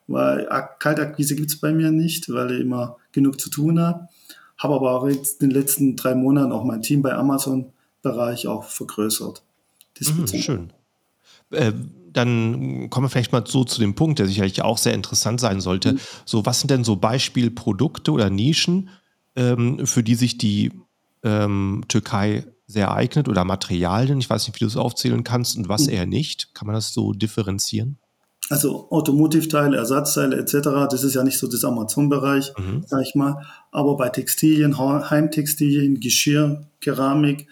[0.06, 0.48] Weil
[0.80, 4.08] Kaltakquise gibt es bei mir nicht, weil ich immer genug zu tun habe.
[4.58, 8.64] Habe aber auch jetzt in den letzten drei Monaten auch mein Team bei Amazon-Bereich auch
[8.64, 9.42] vergrößert.
[10.00, 10.72] Mhm, schön.
[11.50, 11.72] Äh,
[12.12, 15.60] dann kommen wir vielleicht mal so zu dem Punkt, der sicherlich auch sehr interessant sein
[15.60, 15.92] sollte.
[15.92, 16.00] Mhm.
[16.24, 18.90] So, was sind denn so Beispielprodukte oder Nischen,
[19.36, 20.72] ähm, für die sich die
[21.22, 24.18] ähm, Türkei sehr eignet oder Materialien?
[24.18, 25.92] Ich weiß nicht, wie du es aufzählen kannst und was mhm.
[25.92, 26.54] eher nicht.
[26.54, 27.98] Kann man das so differenzieren?
[28.48, 32.82] Also Automotivteile, Ersatzteile etc., das ist ja nicht so das Amazon-Bereich, mhm.
[32.86, 33.46] sag ich mal.
[33.70, 37.46] Aber bei Textilien, Heimtextilien, Geschirr, Keramik,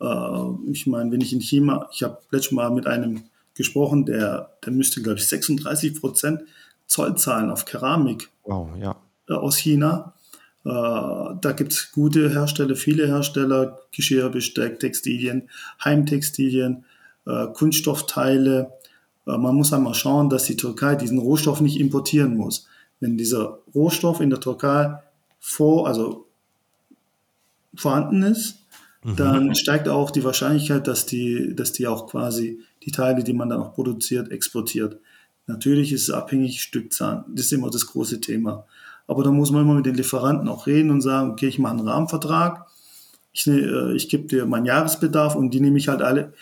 [0.00, 4.50] äh, ich meine, wenn ich in China, ich habe letztes Mal mit einem gesprochen, der,
[4.64, 6.42] der müsste, glaube ich, 36 Prozent
[6.86, 8.96] Zoll zahlen auf Keramik wow, ja.
[9.28, 10.14] äh, aus China.
[10.64, 15.50] Äh, da gibt es gute Hersteller, viele Hersteller, Geschirr, Besteck, Textilien,
[15.84, 16.84] Heimtextilien,
[17.26, 18.72] äh, Kunststoffteile.
[19.26, 22.66] Äh, man muss einmal schauen, dass die Türkei diesen Rohstoff nicht importieren muss.
[23.00, 24.98] Wenn dieser Rohstoff in der Türkei
[25.38, 26.26] vor, also
[27.74, 28.60] vorhanden ist,
[29.02, 29.16] mhm.
[29.16, 33.50] dann steigt auch die Wahrscheinlichkeit, dass die, dass die auch quasi die Teile, die man
[33.50, 34.98] dann auch produziert, exportiert.
[35.46, 37.24] Natürlich ist es abhängig Stückzahlen.
[37.28, 38.64] Das ist immer das große Thema.
[39.06, 41.76] Aber da muss man immer mit den Lieferanten auch reden und sagen, okay, ich mache
[41.76, 42.66] einen Rahmenvertrag,
[43.32, 46.32] ich, äh, ich gebe dir meinen Jahresbedarf und die nehme ich halt alle,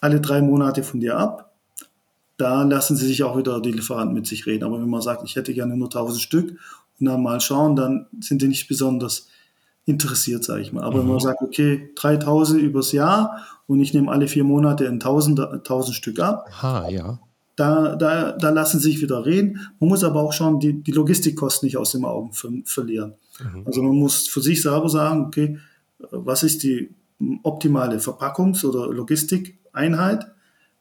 [0.00, 1.52] alle drei Monate von dir ab.
[2.36, 4.64] Da lassen sie sich auch wieder die Lieferanten mit sich reden.
[4.64, 6.58] Aber wenn man sagt, ich hätte gerne nur 1000 Stück
[6.98, 9.28] und dann mal schauen, dann sind die nicht besonders
[9.84, 10.82] interessiert, sage ich mal.
[10.82, 11.00] Aber mhm.
[11.00, 11.20] wenn man mhm.
[11.20, 16.18] sagt, okay, 3000 übers Jahr und ich nehme alle vier Monate ein 1000, 1000 Stück
[16.18, 17.18] ab, Aha, ja.
[17.56, 19.60] Da, da, da lassen sich wieder reden.
[19.78, 23.14] Man muss aber auch schauen, die, die Logistikkosten nicht aus den Augen ver verlieren.
[23.40, 23.62] Mhm.
[23.64, 25.58] Also man muss für sich selber sagen, okay,
[26.10, 26.90] was ist die
[27.42, 30.26] optimale Verpackungs- oder Logistikeinheit?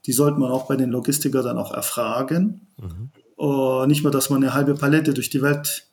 [0.05, 2.67] Die sollte man auch bei den Logistikern dann auch erfragen.
[2.77, 3.11] Mhm.
[3.37, 5.87] Uh, nicht mehr, dass man eine halbe Palette durch die Welt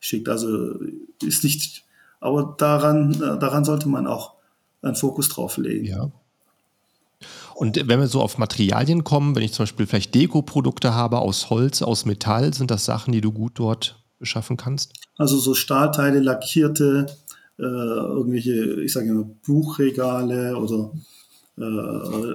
[0.00, 0.28] schickt.
[0.28, 0.74] Also
[1.22, 1.84] ist nicht,
[2.20, 4.34] aber daran, daran sollte man auch
[4.82, 5.86] einen Fokus drauf legen.
[5.86, 6.10] Ja.
[7.54, 11.50] Und wenn wir so auf Materialien kommen, wenn ich zum Beispiel vielleicht Dekoprodukte habe aus
[11.50, 14.92] Holz, aus Metall, sind das Sachen, die du gut dort beschaffen kannst?
[15.16, 17.06] Also so Stahlteile, lackierte,
[17.58, 20.92] äh, irgendwelche, ich sage immer, Buchregale oder
[21.58, 22.34] äh,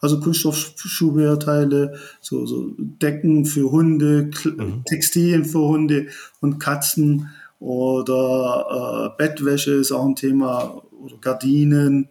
[0.02, 4.84] also Kunststoff-Zubehörteile, so, so, Decken für Hunde, mhm.
[4.84, 6.08] Textilien für Hunde
[6.42, 12.10] und Katzen oder äh, Bettwäsche ist auch ein Thema oder Gardinen,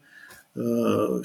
[0.56, 1.22] äh,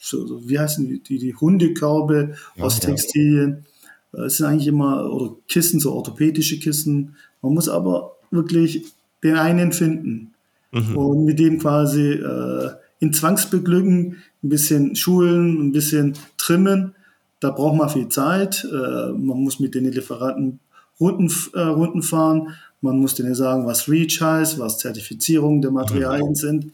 [0.00, 3.64] so, wie heißen die, die, die Hundekörbe ja, aus Textilien.
[4.12, 4.24] Ja.
[4.24, 7.16] Es sind eigentlich immer, oder Kissen, so orthopädische Kissen.
[7.40, 8.84] Man muss aber wirklich
[9.22, 10.34] den einen finden
[10.72, 10.96] mhm.
[10.96, 16.94] und mit dem quasi äh, in Zwangsbeglücken, ein bisschen schulen, ein bisschen trimmen.
[17.40, 18.66] Da braucht man viel Zeit.
[18.70, 20.60] Äh, man muss mit den Lieferanten
[21.00, 22.54] Runden, äh, Runden fahren.
[22.84, 26.34] Man muss denen sagen, was REACH heißt, was Zertifizierung der Materialien mhm.
[26.34, 26.72] sind.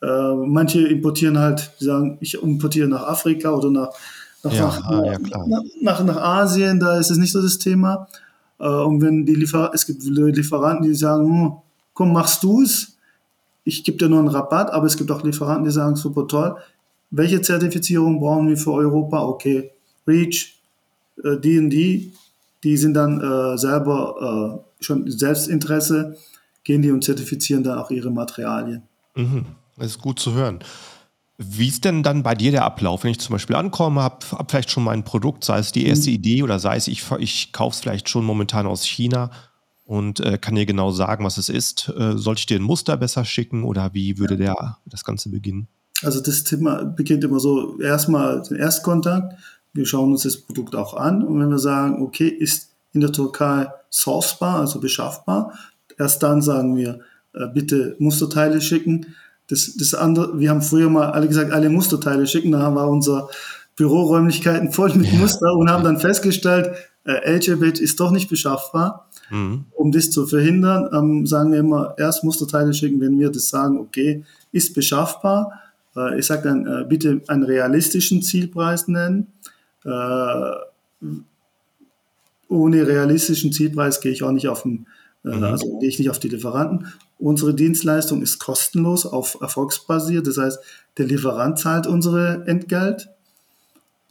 [0.00, 3.88] Äh, manche importieren halt, die sagen, ich importiere nach Afrika oder nach,
[4.44, 7.58] nach, ja, nach, ah, ja, nach, nach, nach, Asien, da ist es nicht so das
[7.58, 8.06] Thema.
[8.60, 11.52] Äh, und wenn die Liefer es gibt Lieferanten, die sagen, hm,
[11.92, 12.96] komm, machst du es,
[13.64, 16.54] ich gebe dir nur einen Rabatt, aber es gibt auch Lieferanten, die sagen, super toll,
[17.10, 19.24] welche Zertifizierung brauchen wir für Europa?
[19.24, 19.72] Okay,
[20.06, 20.54] REACH,
[21.24, 22.12] äh, die und die,
[22.62, 26.16] die sind dann äh, selber äh, schon Selbstinteresse,
[26.64, 28.82] gehen die und zertifizieren dann auch ihre Materialien.
[29.14, 29.46] Mhm.
[29.76, 30.60] Das ist gut zu hören.
[31.38, 34.50] Wie ist denn dann bei dir der Ablauf, wenn ich zum Beispiel ankomme, habe hab
[34.50, 36.16] vielleicht schon mein Produkt, sei es die erste mhm.
[36.16, 39.30] Idee oder sei es, ich, ich kaufe es vielleicht schon momentan aus China
[39.84, 41.92] und äh, kann dir genau sagen, was es ist.
[41.96, 45.68] Äh, sollte ich dir ein Muster besser schicken oder wie würde der, das Ganze beginnen?
[46.02, 49.34] Also das Thema beginnt immer so, erstmal den Erstkontakt.
[49.72, 53.12] Wir schauen uns das Produkt auch an und wenn wir sagen, okay, ist in der
[53.12, 55.52] Türkei sourcebar, also beschaffbar,
[55.98, 57.00] erst dann sagen wir,
[57.34, 59.14] äh, bitte Musterteile schicken.
[59.48, 62.86] Das, das andere, wir haben früher mal alle gesagt, alle Musterteile schicken, da haben wir
[62.86, 63.28] unser
[63.76, 65.18] Büroräumlichkeiten voll mit ja.
[65.18, 66.74] Muster und haben dann festgestellt,
[67.04, 69.08] äh, LGBit ist doch nicht beschaffbar.
[69.30, 69.64] Mhm.
[69.74, 73.78] Um das zu verhindern, ähm, sagen wir immer, erst Musterteile schicken, wenn wir das sagen,
[73.78, 75.60] okay, ist beschaffbar.
[75.96, 79.28] Äh, ich sage dann, äh, bitte einen realistischen Zielpreis nennen.
[79.84, 79.90] Äh,
[82.48, 84.86] ohne realistischen Zielpreis gehe ich auch nicht auf den,
[85.24, 85.44] äh, mhm.
[85.44, 86.88] also gehe ich nicht auf die Lieferanten.
[87.18, 90.26] Unsere Dienstleistung ist kostenlos auf erfolgsbasiert.
[90.26, 90.58] Das heißt,
[90.96, 93.10] der Lieferant zahlt unsere Entgelt.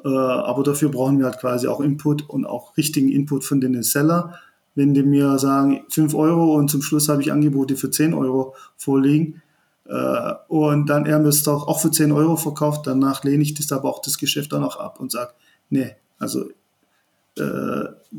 [0.04, 3.82] Äh, aber dafür brauchen wir halt quasi auch Input und auch richtigen Input von den
[3.84, 4.36] Seller.
[4.76, 8.54] Wenn die mir sagen 5 Euro und zum Schluss habe ich Angebote für 10 Euro
[8.76, 9.42] vorliegen
[9.86, 13.56] äh, und dann er mir es doch auch für 10 Euro verkauft, danach lehne ich
[13.56, 15.32] das aber auch das Geschäft dann auch ab und sage,
[15.72, 16.46] nee, also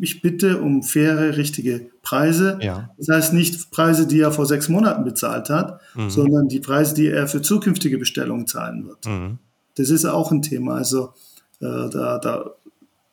[0.01, 2.59] ich bitte um faire, richtige Preise.
[2.61, 2.91] Ja.
[2.99, 6.11] Das heißt nicht Preise, die er vor sechs Monaten bezahlt hat, mhm.
[6.11, 9.07] sondern die Preise, die er für zukünftige Bestellungen zahlen wird.
[9.07, 9.39] Mhm.
[9.77, 10.75] Das ist auch ein Thema.
[10.75, 11.15] Also
[11.61, 12.51] äh, da, da,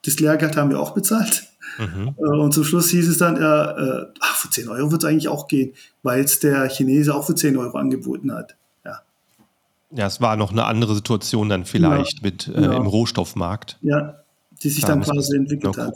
[0.04, 1.44] das Lehrgeld haben wir auch bezahlt.
[1.78, 2.16] Mhm.
[2.18, 5.28] Äh, und zum Schluss hieß es dann, äh, ach, für 10 Euro wird es eigentlich
[5.28, 8.56] auch gehen, weil jetzt der Chinese auch für 10 Euro angeboten hat.
[8.84, 9.02] Ja,
[9.92, 12.74] ja es war noch eine andere Situation dann vielleicht ja, mit äh, ja.
[12.74, 13.78] im Rohstoffmarkt.
[13.82, 14.25] Ja,
[14.64, 15.94] die sich da dann quasi entwickelt hat.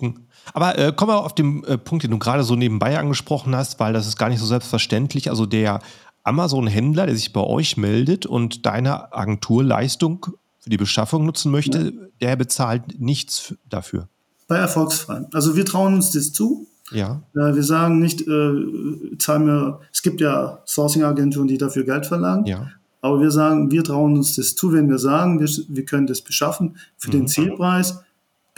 [0.54, 3.80] Aber äh, kommen wir auf den äh, Punkt, den du gerade so nebenbei angesprochen hast,
[3.80, 5.30] weil das ist gar nicht so selbstverständlich.
[5.30, 5.82] Also der
[6.24, 10.26] Amazon-Händler, der sich bei euch meldet und deine Agenturleistung
[10.60, 11.92] für die Beschaffung nutzen möchte, ja.
[12.22, 14.08] der bezahlt nichts dafür.
[14.48, 15.28] Bei Erfolgsfallen.
[15.34, 16.68] Also wir trauen uns das zu.
[16.92, 17.22] Ja.
[17.36, 22.46] Äh, wir sagen nicht, äh, zahlen wir, es gibt ja Sourcing-Agenturen, die dafür Geld verlangen.
[22.46, 22.68] Ja.
[23.02, 26.22] Aber wir sagen, wir trauen uns das zu, wenn wir sagen, wir, wir können das
[26.22, 27.14] beschaffen für mhm.
[27.14, 28.00] den Zielpreis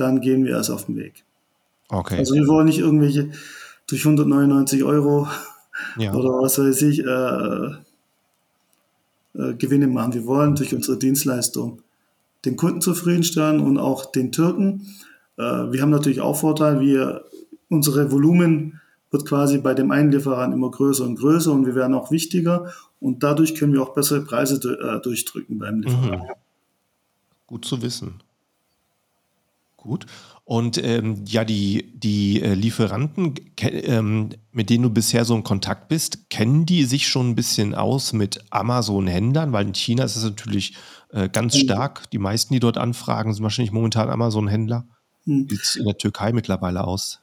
[0.01, 1.23] dann gehen wir erst auf den Weg.
[1.89, 2.17] Okay.
[2.17, 3.31] Also wir wollen nicht irgendwelche
[3.87, 5.27] durch 199 Euro
[5.97, 6.13] ja.
[6.15, 7.75] oder was weiß ich äh,
[9.33, 10.13] äh, Gewinne machen.
[10.13, 11.81] Wir wollen durch unsere Dienstleistung
[12.45, 14.87] den Kunden zufriedenstellen und auch den Türken.
[15.37, 17.25] Äh, wir haben natürlich auch Vorteil, wir,
[17.69, 21.93] unsere Volumen wird quasi bei dem einen Lieferanten immer größer und größer und wir werden
[21.93, 26.27] auch wichtiger und dadurch können wir auch bessere Preise äh, durchdrücken beim Lieferanten.
[26.27, 26.33] Mhm.
[27.47, 28.21] Gut zu wissen.
[29.81, 30.05] Gut.
[30.45, 35.87] Und ähm, ja, die, die äh, Lieferanten, ähm, mit denen du bisher so in Kontakt
[35.87, 39.53] bist, kennen die sich schon ein bisschen aus mit Amazon-Händlern?
[39.53, 40.75] Weil in China ist es natürlich
[41.09, 41.61] äh, ganz mhm.
[41.61, 42.11] stark.
[42.11, 44.85] Die meisten, die dort anfragen, sind wahrscheinlich momentan Amazon-Händler.
[45.25, 45.49] Mhm.
[45.49, 47.21] Wie sieht es in der Türkei mittlerweile aus?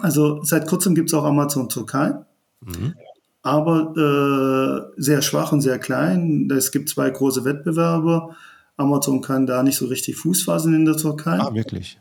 [0.00, 2.14] Also seit kurzem gibt es auch Amazon Türkei.
[2.62, 2.94] Mhm.
[3.42, 6.50] Aber äh, sehr schwach und sehr klein.
[6.50, 8.36] Es gibt zwei große Wettbewerber.
[8.76, 11.38] Amazon kann da nicht so richtig Fuß fassen in der Türkei.
[11.38, 11.98] Ah, wirklich?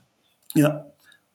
[0.56, 0.86] Ja.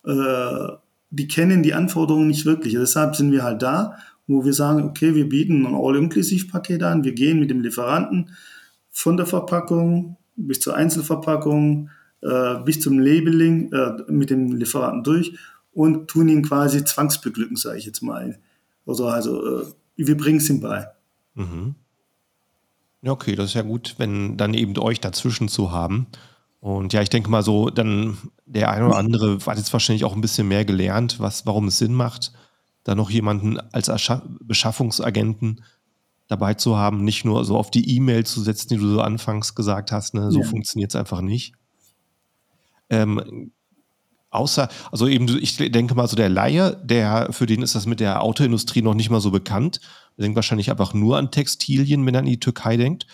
[0.05, 0.77] Äh,
[1.11, 2.75] die kennen die Anforderungen nicht wirklich.
[2.75, 7.05] Deshalb sind wir halt da, wo wir sagen, okay, wir bieten ein All-Inklusiv-Paket an.
[7.05, 8.31] Wir gehen mit dem Lieferanten
[8.91, 11.91] von der Verpackung bis zur Einzelverpackung,
[12.23, 15.37] äh, bis zum Labeling äh, mit dem Lieferanten durch
[15.73, 18.39] und tun ihn quasi zwangsbeglücken, sage ich jetzt mal.
[18.87, 20.87] Also, also äh, wir bringen es ihm bei.
[21.35, 21.75] Mhm.
[23.03, 26.09] Ja, okay, das ist ja gut, wenn dann eben euch dazwischen zu haben.
[26.61, 30.15] Und ja, ich denke mal so, dann der eine oder andere hat jetzt wahrscheinlich auch
[30.15, 32.33] ein bisschen mehr gelernt, was, warum es Sinn macht,
[32.83, 33.91] da noch jemanden als
[34.41, 35.63] Beschaffungsagenten
[36.27, 39.55] dabei zu haben, nicht nur so auf die E-Mail zu setzen, die du so anfangs
[39.55, 40.15] gesagt hast.
[40.15, 40.31] Ne?
[40.33, 40.47] So ja.
[40.47, 41.55] funktioniert es einfach nicht.
[42.91, 43.53] Ähm,
[44.31, 48.01] außer, also eben, ich denke mal so der Laie, der, für den ist das mit
[48.01, 49.81] der Autoindustrie noch nicht mal so bekannt.
[50.17, 53.07] Der denkt wahrscheinlich einfach nur an Textilien, wenn er an die Türkei denkt.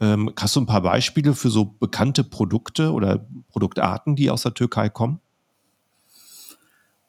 [0.00, 4.54] Ähm, hast du ein paar Beispiele für so bekannte Produkte oder Produktarten, die aus der
[4.54, 5.20] Türkei kommen?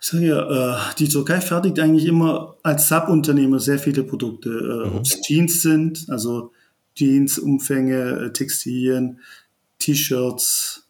[0.02, 4.50] Ich sage ja, äh, die Türkei fertigt eigentlich immer als Subunternehmer sehr viele Produkte.
[4.50, 4.95] Äh, mhm.
[4.97, 6.52] Ob es Jeans sind, also
[6.95, 9.19] Jeans, Umfänge, äh, Textilien,
[9.80, 10.86] T-Shirts,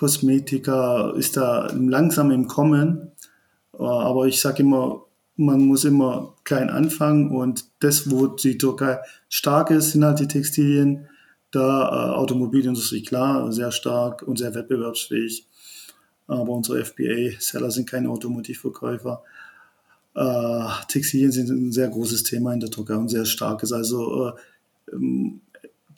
[0.00, 3.12] Kosmetika ist da langsam im Kommen.
[3.74, 5.04] Äh, aber ich sage immer,
[5.36, 10.26] man muss immer klein anfangen und das, wo die Türkei stark ist, sind halt die
[10.26, 11.06] Textilien.
[11.50, 15.46] Da äh, Automobilindustrie klar, sehr stark und sehr wettbewerbsfähig.
[16.26, 19.22] Aber unsere FBA-Seller sind keine Automotivverkäufer.
[20.14, 23.70] Äh, Textilien sind ein sehr großes Thema in der Türkei und sehr starkes.
[23.70, 24.32] Also äh,
[24.94, 25.42] ähm,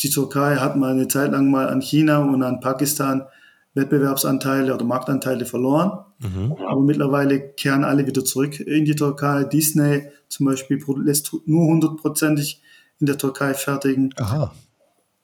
[0.00, 3.26] die Türkei hat mal eine Zeit lang mal an China und an Pakistan
[3.74, 6.04] Wettbewerbsanteile oder Marktanteile verloren.
[6.18, 6.52] Mhm.
[6.66, 9.44] Aber mittlerweile kehren alle wieder zurück in die Türkei.
[9.44, 12.62] Disney zum Beispiel lässt nur hundertprozentig
[13.00, 14.14] in der Türkei fertigen.
[14.16, 14.52] Aha.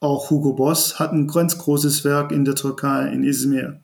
[0.01, 3.81] Auch Hugo Boss hat ein ganz großes Werk in der Türkei, in Izmir.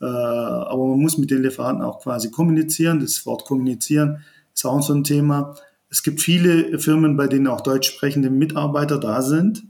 [0.00, 3.00] Äh, aber man muss mit den Lieferanten auch quasi kommunizieren.
[3.00, 5.56] Das Wort kommunizieren ist auch so ein Thema.
[5.90, 9.64] Es gibt viele Firmen, bei denen auch deutsch sprechende Mitarbeiter da sind,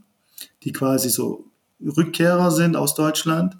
[0.63, 1.45] die quasi so
[1.81, 3.57] Rückkehrer sind aus Deutschland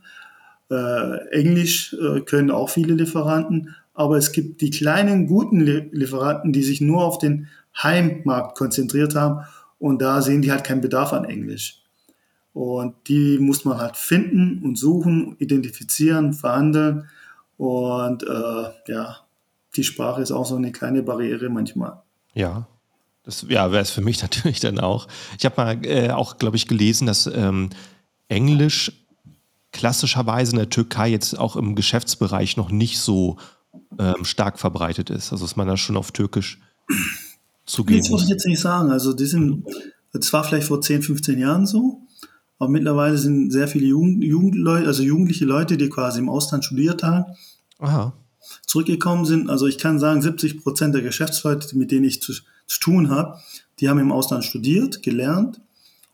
[0.72, 6.64] äh, Englisch äh, können auch viele Lieferanten, aber es gibt die kleinen guten Lieferanten, die
[6.64, 7.48] sich nur auf den
[7.82, 9.46] Heimmarkt konzentriert haben
[9.80, 11.82] und da sehen die halt keinen Bedarf an Englisch.
[12.54, 17.10] Und die muss man halt finden und suchen, identifizieren, verhandeln.
[17.58, 19.18] Und äh, ja,
[19.76, 22.02] die Sprache ist auch so eine kleine Barriere manchmal.
[22.34, 22.68] Ja,
[23.24, 25.08] das ja, wäre es für mich natürlich dann auch.
[25.38, 27.70] Ich habe mal äh, auch, glaube ich, gelesen, dass ähm,
[28.28, 28.92] Englisch
[29.72, 33.38] klassischerweise in der Türkei jetzt auch im Geschäftsbereich noch nicht so
[33.98, 35.32] ähm, stark verbreitet ist.
[35.32, 36.60] Also dass man da schon auf Türkisch
[37.66, 38.92] zugehen Das muss ich jetzt nicht sagen.
[38.92, 39.66] Also die sind,
[40.14, 42.02] das war vielleicht vor 10, 15 Jahren so,
[42.60, 47.04] aber mittlerweile sind sehr viele Jugend, Jugendleute, also jugendliche Leute, die quasi im Ausland studiert
[47.04, 47.26] haben,
[47.80, 48.14] Aha.
[48.66, 49.50] zurückgekommen sind.
[49.50, 52.34] Also ich kann sagen, 70 Prozent der Geschäftsleute, mit denen ich zu,
[52.68, 53.40] zu tun habe,
[53.80, 55.62] die haben im Ausland studiert, gelernt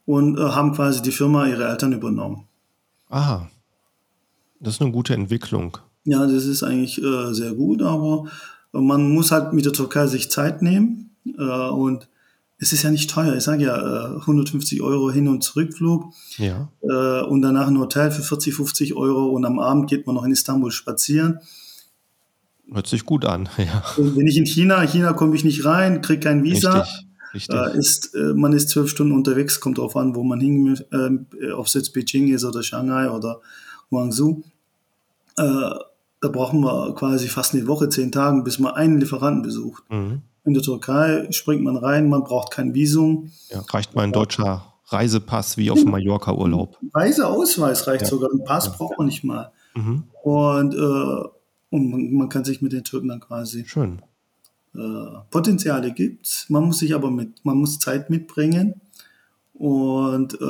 [0.05, 2.47] und äh, haben quasi die Firma ihrer Eltern übernommen.
[3.09, 3.49] Aha.
[4.59, 5.77] Das ist eine gute Entwicklung.
[6.03, 8.25] Ja, das ist eigentlich äh, sehr gut, aber
[8.71, 12.07] man muss halt mit der Türkei sich Zeit nehmen äh, und
[12.59, 13.35] es ist ja nicht teuer.
[13.35, 16.69] Ich sage ja, äh, 150 Euro Hin- und Zurückflug ja.
[16.81, 20.23] Äh, und danach ein Hotel für 40, 50 Euro und am Abend geht man noch
[20.23, 21.39] in Istanbul spazieren.
[22.71, 23.83] Hört sich gut an, ja.
[23.97, 26.81] Wenn ich in China, China komme ich nicht rein, kriege kein Visa.
[26.81, 27.06] Richtig.
[27.49, 31.51] Äh, ist, äh, man ist zwölf Stunden unterwegs, kommt darauf an, wo man hin, äh,
[31.51, 33.41] ob es jetzt Beijing ist oder Shanghai oder
[33.89, 34.43] Guangzhou.
[35.37, 35.43] Äh,
[36.19, 39.83] da brauchen wir quasi fast eine Woche, zehn Tage, bis man einen Lieferanten besucht.
[39.89, 40.21] Mhm.
[40.43, 43.31] In der Türkei springt man rein, man braucht kein Visum.
[43.49, 46.77] Ja, reicht mal ein deutscher Reisepass wie auf dem Mallorca-Urlaub.
[46.93, 48.07] Reiseausweis reicht ja.
[48.07, 48.73] sogar, ein Pass ja.
[48.77, 49.51] braucht man nicht mal.
[49.75, 50.03] Mhm.
[50.23, 51.27] Und, äh,
[51.69, 54.01] und man, man, kann sich mit den Türken dann quasi Schön.
[54.77, 56.45] Äh, Potenziale gibt.
[56.49, 58.79] Man muss sich aber mit, man muss Zeit mitbringen
[59.55, 60.45] und, äh,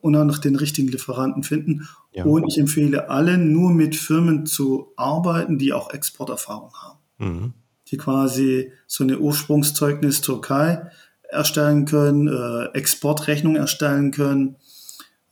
[0.00, 1.88] und dann noch den richtigen Lieferanten finden.
[2.12, 2.24] Ja.
[2.24, 6.98] Und ich empfehle allen, nur mit Firmen zu arbeiten, die auch Exporterfahrung haben.
[7.18, 7.52] Mhm.
[7.88, 10.88] Die quasi so eine Ursprungszeugnis Türkei
[11.28, 14.54] erstellen können, äh, Exportrechnung erstellen können.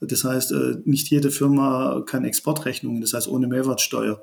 [0.01, 4.21] Das heißt, äh, nicht jede Firma kann Exportrechnungen, das heißt ohne Mehrwertsteuer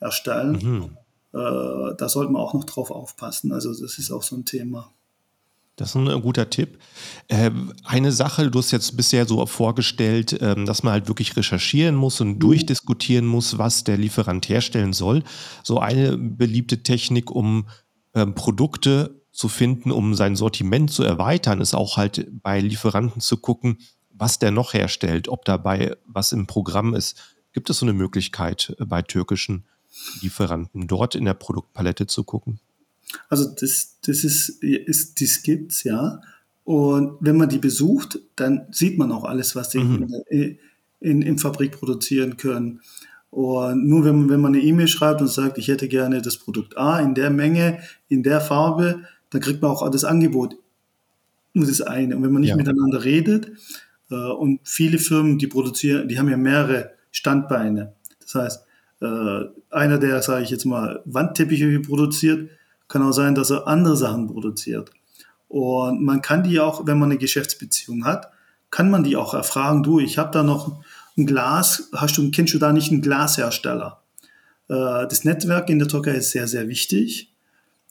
[0.00, 0.58] erstellen.
[0.62, 0.96] Mhm.
[1.32, 3.52] Äh, da sollte man auch noch drauf aufpassen.
[3.52, 4.92] Also das ist auch so ein Thema.
[5.78, 6.78] Das ist ein guter Tipp.
[7.28, 11.94] Ähm, eine Sache, du hast jetzt bisher so vorgestellt, ähm, dass man halt wirklich recherchieren
[11.94, 12.38] muss und mhm.
[12.40, 15.22] durchdiskutieren muss, was der Lieferant herstellen soll.
[15.62, 17.68] So eine beliebte Technik, um
[18.14, 23.36] ähm, Produkte zu finden, um sein Sortiment zu erweitern, ist auch halt bei Lieferanten zu
[23.36, 23.78] gucken,
[24.10, 27.36] was der noch herstellt, ob dabei was im Programm ist.
[27.52, 29.77] Gibt es so eine Möglichkeit äh, bei türkischen Lieferanten
[30.74, 32.60] dort in der Produktpalette zu gucken?
[33.28, 36.20] Also das, das ist, ist das gibt's ja.
[36.64, 40.22] Und wenn man die besucht, dann sieht man auch alles, was die mhm.
[40.28, 40.58] in,
[41.00, 42.80] in, in Fabrik produzieren können.
[43.30, 46.76] Und nur wenn, wenn man eine E-Mail schreibt und sagt, ich hätte gerne das Produkt
[46.76, 50.56] A in der Menge, in der Farbe, dann kriegt man auch das Angebot.
[51.54, 52.16] Nur das eine.
[52.16, 52.56] Und wenn man nicht ja.
[52.56, 53.52] miteinander redet,
[54.10, 57.94] äh, und viele Firmen, die produzieren, die haben ja mehrere Standbeine.
[58.20, 58.64] Das heißt,
[59.00, 62.50] äh, einer, der, sage ich jetzt mal, Wandteppiche produziert,
[62.88, 64.90] kann auch sein, dass er andere Sachen produziert.
[65.48, 68.30] Und man kann die auch, wenn man eine Geschäftsbeziehung hat,
[68.70, 70.82] kann man die auch erfragen, du, ich habe da noch
[71.16, 74.02] ein Glas, hast du, kennst du da nicht einen Glashersteller?
[74.68, 77.32] Äh, das Netzwerk in der Türkei ist sehr, sehr wichtig.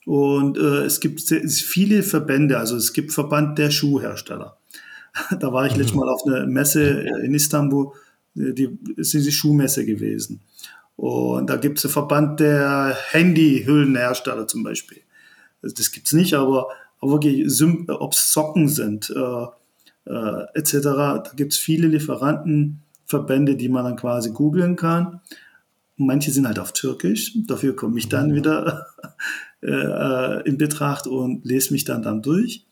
[0.06, 4.56] Und äh, es gibt sehr, viele Verbände, also es gibt Verband der Schuhhersteller.
[5.40, 6.00] Da war ich letztes mhm.
[6.00, 7.92] Mal auf einer Messe in Istanbul,
[8.34, 10.40] die, ist die Schuhmesse gewesen.
[10.98, 15.00] Und da gibt es einen Verband der Handyhüllenhersteller zum Beispiel.
[15.62, 17.46] Also das gibt es nicht, aber, aber wirklich,
[17.88, 23.94] ob es Socken sind, äh, äh, etc., da gibt es viele Lieferantenverbände, die man dann
[23.94, 25.20] quasi googeln kann.
[25.96, 28.88] Manche sind halt auf Türkisch, dafür komme ich dann wieder
[29.62, 32.66] äh, in Betracht und lese mich dann dann durch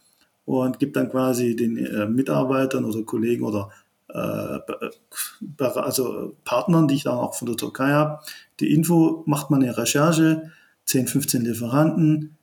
[0.47, 7.05] und gebe dann quasi den äh, Mitarbeitern oder Kollegen oder äh, also Partnern, die ich
[7.05, 8.21] dann auch von der Türkei habe.
[8.61, 10.51] Die Info macht man eine Recherche,
[10.87, 12.37] 10, 15 Lieferanten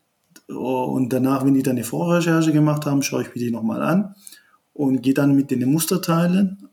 [0.48, 4.16] und danach, wenn die dann eine Vorrecherche gemacht haben, schaue ich mir die nochmal an
[4.74, 6.68] und gehe dann mit den Musterteilen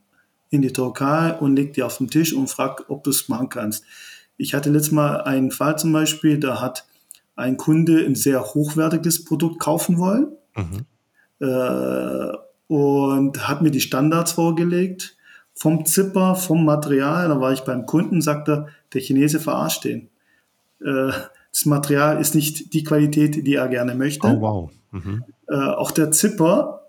[0.51, 3.49] in die Türkei und lege die auf den Tisch und frage, ob du es machen
[3.49, 3.85] kannst.
[4.37, 6.87] Ich hatte letztes Mal einen Fall zum Beispiel, da hat
[7.37, 10.33] ein Kunde ein sehr hochwertiges Produkt kaufen wollen.
[10.57, 10.87] Mhm.
[11.41, 12.37] Äh,
[12.71, 15.17] und hat mir die Standards vorgelegt
[15.55, 17.27] vom Zipper, vom Material.
[17.27, 20.09] Da war ich beim Kunden, sagte der Chinese verarscht den.
[20.81, 21.11] Äh,
[21.53, 24.29] das Material ist nicht die Qualität, die er gerne möchte.
[24.29, 24.71] Oh, wow.
[24.93, 25.25] Mhm.
[25.49, 26.83] Äh, auch der Zipper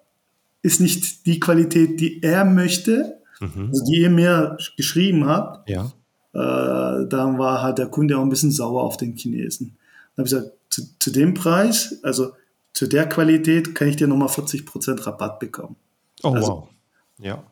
[0.62, 3.70] ist nicht die Qualität, die er möchte, mhm.
[3.70, 5.68] also die ihr mir geschrieben habt.
[5.68, 5.92] Ja.
[6.34, 9.78] Äh, dann war halt der Kunde auch ein bisschen sauer auf den Chinesen.
[10.16, 12.34] Dann habe ich gesagt, zu, zu dem Preis, also
[12.82, 15.76] zu der Qualität kann ich dir nochmal 40% Rabatt bekommen.
[16.24, 16.70] Oh, also, wow.
[17.20, 17.44] Ja.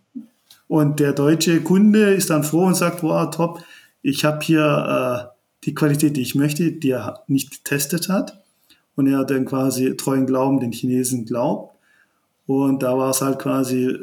[0.68, 3.64] Und der deutsche Kunde ist dann froh und sagt, wow, top,
[4.02, 8.44] ich habe hier äh, die Qualität, die ich möchte, die er nicht getestet hat.
[8.96, 11.76] Und er hat dann quasi treuen Glauben den Chinesen glaubt.
[12.48, 14.00] Und da war es halt quasi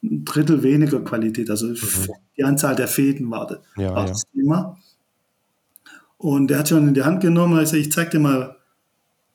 [0.00, 1.50] ein Drittel weniger Qualität.
[1.50, 1.76] Also mhm.
[2.36, 4.12] die Anzahl der Fäden war, ja, war ja.
[4.12, 4.78] das Thema.
[6.18, 8.54] Und er hat schon in die Hand genommen, also ich zeig dir mal,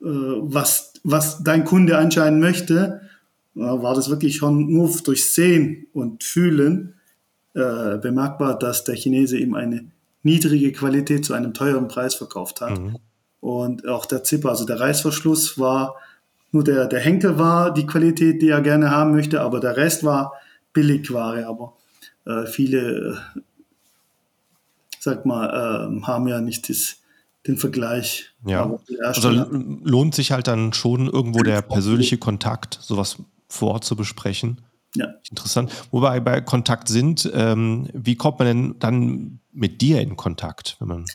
[0.02, 3.02] äh, was was dein Kunde anscheinend möchte,
[3.54, 6.94] war das wirklich schon nur durch Sehen und Fühlen
[7.56, 9.86] äh, bemerkbar, dass der Chinese ihm eine
[10.22, 12.78] niedrige Qualität zu einem teuren Preis verkauft hat.
[12.78, 12.98] Mhm.
[13.40, 15.96] Und auch der Zipper, also der Reißverschluss war,
[16.52, 20.04] nur der, der Henkel war die Qualität, die er gerne haben möchte, aber der Rest
[20.04, 20.34] war
[20.74, 21.48] Billigware.
[21.48, 21.74] Aber
[22.26, 23.40] äh, viele, äh,
[25.00, 26.98] sag mal, äh, haben ja nicht das
[27.48, 28.34] den Vergleich.
[28.46, 33.96] Ja, also lohnt sich halt dann schon irgendwo der persönliche Kontakt, sowas vor Ort zu
[33.96, 34.62] besprechen.
[34.96, 35.10] Ja.
[35.30, 35.72] Interessant.
[35.92, 40.88] Wobei bei Kontakt sind, ähm, wie kommt man denn dann mit dir in Kontakt, wenn
[40.88, 41.06] man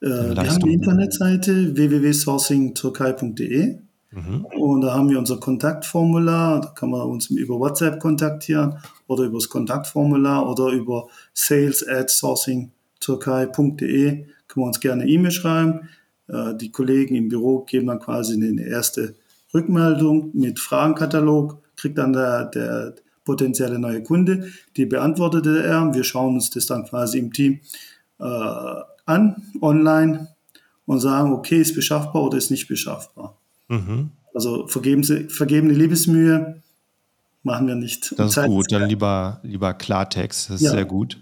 [0.00, 3.78] äh, wir haben die Internetseite www.sourcingtürkei.de
[4.10, 4.44] mhm.
[4.58, 6.60] und da haben wir unser Kontaktformular.
[6.60, 12.10] Da kann man uns über WhatsApp kontaktieren oder über das Kontaktformular oder über sales at
[12.10, 15.88] sourcingtürkei.de können wir uns gerne E-Mail schreiben.
[16.28, 19.14] Äh, die Kollegen im Büro geben dann quasi eine erste
[19.54, 22.94] Rückmeldung mit Fragenkatalog, kriegt dann der, der
[23.24, 25.94] potenzielle neue Kunde, die beantwortete er.
[25.94, 27.60] Wir schauen uns das dann quasi im Team
[28.18, 28.24] äh,
[29.06, 30.28] an, online
[30.86, 33.36] und sagen, okay, ist beschaffbar oder ist nicht beschaffbar.
[33.68, 34.10] Mhm.
[34.34, 36.62] Also vergeben Sie, vergebene Liebesmühe
[37.42, 38.14] machen wir nicht.
[38.18, 40.70] Das ist gut, dann lieber, lieber Klartext, das ist ja.
[40.72, 41.18] sehr gut.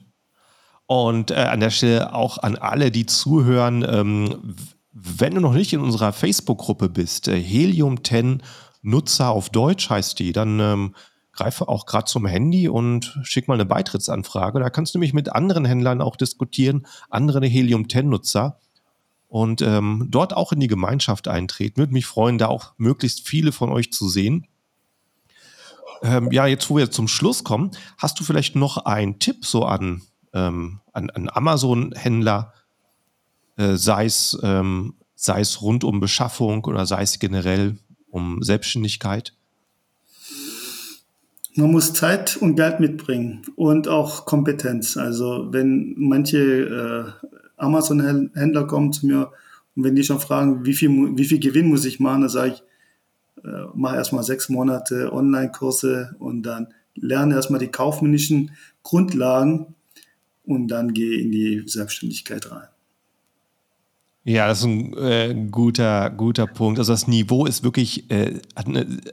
[0.90, 4.56] Und äh, an der Stelle auch an alle, die zuhören, ähm,
[4.90, 8.42] wenn du noch nicht in unserer Facebook-Gruppe bist, äh, Helium 10
[8.82, 10.96] Nutzer auf Deutsch heißt die, dann ähm,
[11.30, 14.58] greife auch gerade zum Handy und schick mal eine Beitrittsanfrage.
[14.58, 18.58] Da kannst du nämlich mit anderen Händlern auch diskutieren, andere Helium 10 Nutzer
[19.28, 21.76] und ähm, dort auch in die Gemeinschaft eintreten.
[21.76, 24.48] Würde mich freuen, da auch möglichst viele von euch zu sehen.
[26.02, 29.64] Ähm, ja, jetzt wo wir zum Schluss kommen, hast du vielleicht noch einen Tipp so
[29.64, 32.52] an, ähm, an, an Amazon-Händler,
[33.56, 34.94] äh, sei, es, ähm,
[35.60, 37.76] rund um Beschaffung oder sei es generell
[38.10, 39.34] um Selbstständigkeit?
[41.54, 44.96] Man muss Zeit und Geld mitbringen und auch Kompetenz.
[44.96, 47.26] Also wenn manche äh,
[47.56, 49.32] Amazon-Händler kommen zu mir
[49.74, 52.54] und wenn die schon fragen, wie viel, wie viel Gewinn muss ich machen, dann sage
[52.54, 52.62] ich,
[53.44, 58.52] äh, mach erstmal sechs Monate Online-Kurse und dann lerne erstmal die kaufmännischen
[58.82, 59.74] Grundlagen
[60.50, 62.68] und dann gehe in die Selbstständigkeit rein.
[64.22, 66.78] Ja, das ist ein äh, guter, guter Punkt.
[66.78, 68.38] Also das Niveau ist wirklich, äh,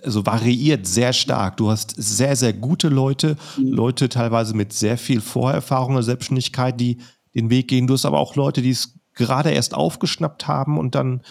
[0.04, 1.58] also variiert sehr stark.
[1.58, 3.68] Du hast sehr, sehr gute Leute, mhm.
[3.68, 6.98] Leute teilweise mit sehr viel Vorerfahrung in der Selbstständigkeit, die
[7.34, 7.88] den Weg gehen.
[7.88, 11.22] Du hast aber auch Leute, die es gerade erst aufgeschnappt haben und dann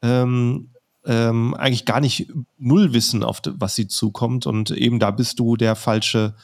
[0.00, 0.70] ähm,
[1.04, 4.46] ähm, eigentlich gar nicht null wissen, auf was sie zukommt.
[4.46, 6.34] Und eben da bist du der falsche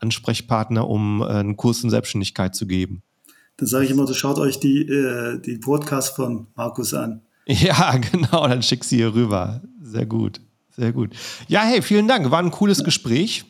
[0.00, 3.02] Ansprechpartner, um äh, einen Kurs in Selbstständigkeit zu geben.
[3.56, 7.22] Dann sage ich immer, so schaut euch die, äh, die Podcast von Markus an.
[7.48, 9.62] Ja, genau, dann schick sie hier rüber.
[9.80, 10.40] Sehr gut,
[10.76, 11.14] sehr gut.
[11.46, 12.28] Ja, hey, vielen Dank.
[12.32, 12.82] War ein cooles.
[12.82, 13.44] Gespräch.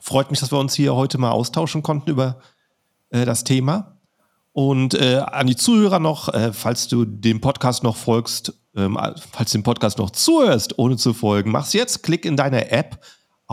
[0.00, 2.40] Freut mich, dass wir uns hier heute mal austauschen konnten über
[3.10, 3.98] äh, das Thema.
[4.52, 8.98] Und äh, an die Zuhörer noch, äh, falls du dem Podcast noch folgst, ähm,
[9.32, 12.02] falls du dem Podcast noch zuhörst, ohne zu folgen, mach's jetzt.
[12.02, 12.98] Klick in deine App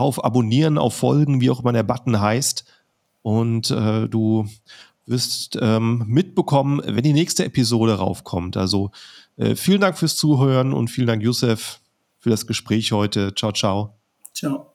[0.02, 2.64] auf Abonnieren, auf Folgen, wie auch immer der Button heißt.
[3.22, 4.46] Und äh, du
[5.06, 8.56] wirst ähm, mitbekommen, wenn die nächste Episode raufkommt.
[8.56, 8.90] Also
[9.36, 11.80] äh, vielen Dank fürs Zuhören und vielen Dank, Youssef,
[12.18, 13.34] für das Gespräch heute.
[13.34, 13.96] Ciao, ciao.
[14.34, 14.68] Ciao.